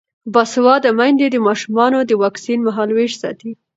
[0.33, 3.51] باسواده میندې د ماشومانو د واکسین مهالویش ساتي.